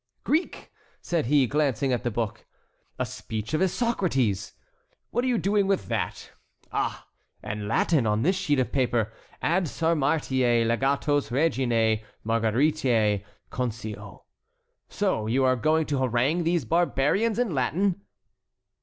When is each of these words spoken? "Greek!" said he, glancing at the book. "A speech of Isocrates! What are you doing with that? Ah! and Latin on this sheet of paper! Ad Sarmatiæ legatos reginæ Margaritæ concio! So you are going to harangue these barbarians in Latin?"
"Greek!" 0.23 0.71
said 0.99 1.27
he, 1.27 1.45
glancing 1.45 1.93
at 1.93 2.03
the 2.03 2.09
book. 2.09 2.47
"A 2.97 3.05
speech 3.05 3.53
of 3.53 3.61
Isocrates! 3.61 4.53
What 5.11 5.23
are 5.23 5.27
you 5.27 5.37
doing 5.37 5.67
with 5.67 5.89
that? 5.89 6.31
Ah! 6.71 7.07
and 7.43 7.67
Latin 7.67 8.07
on 8.07 8.23
this 8.23 8.35
sheet 8.35 8.57
of 8.57 8.71
paper! 8.71 9.13
Ad 9.43 9.65
Sarmatiæ 9.65 10.65
legatos 10.65 11.29
reginæ 11.29 12.03
Margaritæ 12.25 13.23
concio! 13.51 14.23
So 14.89 15.27
you 15.27 15.43
are 15.45 15.55
going 15.55 15.85
to 15.85 15.99
harangue 15.99 16.45
these 16.45 16.65
barbarians 16.65 17.37
in 17.37 17.53
Latin?" 17.53 18.01